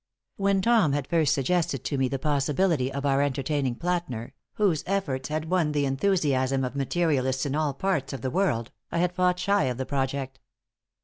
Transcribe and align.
When 0.37 0.63
Tom 0.63 0.93
had 0.93 1.05
first 1.05 1.31
suggested 1.31 1.83
to 1.83 1.95
me 1.95 2.07
the 2.07 2.17
possibility 2.17 2.91
of 2.91 3.05
our 3.05 3.21
entertaining 3.21 3.75
Plätner, 3.75 4.31
whose 4.53 4.83
efforts 4.87 5.29
had 5.29 5.47
won 5.51 5.73
the 5.73 5.85
enthusiasm 5.85 6.63
of 6.63 6.75
materialists 6.75 7.45
in 7.45 7.53
all 7.53 7.75
parts 7.75 8.11
of 8.11 8.21
the 8.21 8.31
world, 8.31 8.71
I 8.91 8.97
had 8.97 9.13
fought 9.13 9.37
shy 9.37 9.65
of 9.65 9.77
the 9.77 9.85
project. 9.85 10.39